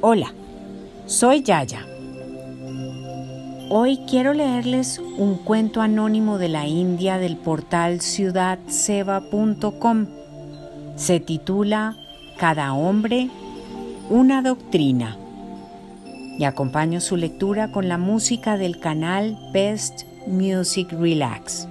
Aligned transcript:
Hola, 0.00 0.32
soy 1.06 1.42
Yaya. 1.42 1.84
Hoy 3.68 3.98
quiero 4.08 4.32
leerles 4.32 5.00
un 5.00 5.34
cuento 5.34 5.80
anónimo 5.80 6.38
de 6.38 6.48
la 6.48 6.68
India 6.68 7.18
del 7.18 7.36
portal 7.36 8.00
ciudadseva.com. 8.00 10.06
Se 10.94 11.18
titula 11.18 11.96
Cada 12.36 12.74
hombre, 12.74 13.28
una 14.08 14.40
doctrina. 14.40 15.16
Y 16.38 16.44
acompaño 16.44 17.00
su 17.00 17.16
lectura 17.16 17.72
con 17.72 17.88
la 17.88 17.98
música 17.98 18.56
del 18.56 18.78
canal 18.78 19.36
Best 19.52 20.04
Music 20.28 20.92
Relax. 20.92 21.66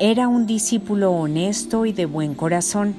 Era 0.00 0.28
un 0.28 0.46
discípulo 0.46 1.10
honesto 1.10 1.84
y 1.84 1.92
de 1.92 2.06
buen 2.06 2.34
corazón, 2.34 2.94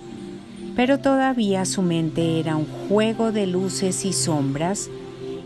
pero 0.75 0.99
todavía 0.99 1.63
su 1.63 1.81
mente 1.81 2.41
era 2.41 2.57
un 2.57 2.65
juego 2.89 3.31
de 3.31 3.47
luces 3.47 4.03
y 4.03 4.11
sombras 4.11 4.89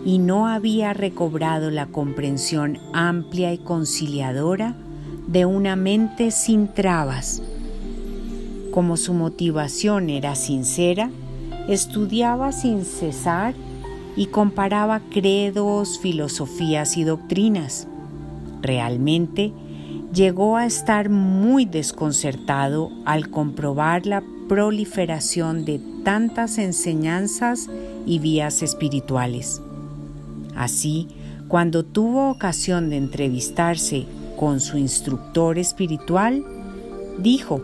y 0.04 0.18
no 0.18 0.48
había 0.48 0.94
recobrado 0.94 1.70
la 1.70 1.86
comprensión 1.86 2.80
amplia 2.92 3.54
y 3.54 3.60
conciliadora 3.60 4.74
de 5.28 5.46
una 5.46 5.76
mente 5.76 6.32
sin 6.32 6.70
trabas. 6.70 7.44
Como 8.72 8.98
su 8.98 9.14
motivación 9.14 10.10
era 10.10 10.34
sincera, 10.34 11.12
estudiaba 11.70 12.52
sin 12.52 12.84
cesar 12.84 13.54
y 14.16 14.26
comparaba 14.26 15.02
credos, 15.12 16.00
filosofías 16.00 16.98
y 16.98 17.04
doctrinas. 17.04 17.88
Realmente, 18.64 19.54
llegó 20.14 20.58
a 20.58 20.66
estar 20.66 21.10
muy 21.10 21.66
desconcertado 21.66 22.92
al 23.06 23.30
comprobar 23.30 24.06
la 24.06 24.24
proliferación 24.48 25.66
de 25.66 25.80
tantas 26.04 26.58
enseñanzas 26.58 27.70
y 28.06 28.20
vías 28.20 28.62
espirituales. 28.62 29.62
Así, 30.56 31.08
cuando 31.48 31.84
tuvo 31.84 32.30
ocasión 32.30 32.90
de 32.90 32.98
entrevistarse 32.98 34.06
con 34.38 34.60
su 34.60 34.78
instructor 34.78 35.58
espiritual, 35.58 36.44
dijo, 37.20 37.62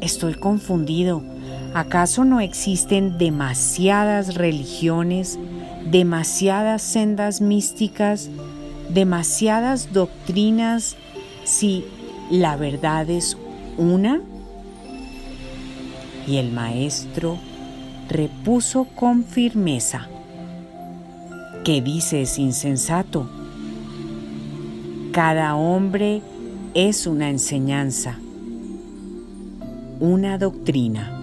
Estoy 0.00 0.34
confundido. 0.34 1.22
¿Acaso 1.74 2.24
no 2.24 2.40
existen 2.40 3.18
demasiadas 3.18 4.34
religiones, 4.34 5.38
demasiadas 5.90 6.82
sendas 6.82 7.40
místicas, 7.40 8.28
demasiadas 8.88 9.92
doctrinas 9.92 10.96
si 11.44 11.84
la 12.30 12.56
verdad 12.56 13.08
es 13.10 13.36
una? 13.76 14.20
Y 16.26 16.36
el 16.36 16.52
maestro 16.52 17.38
repuso 18.08 18.84
con 18.84 19.24
firmeza, 19.24 20.08
¿qué 21.64 21.80
dices, 21.80 22.38
insensato? 22.38 23.28
Cada 25.12 25.56
hombre 25.56 26.22
es 26.74 27.06
una 27.06 27.28
enseñanza, 27.28 28.18
una 30.00 30.38
doctrina. 30.38 31.18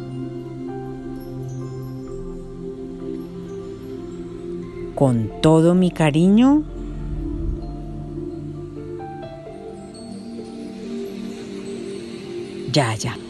Con 4.95 5.31
todo 5.41 5.75
mi 5.75 5.91
cariño, 5.91 6.63
Ya, 12.73 12.93
ya. 12.93 13.28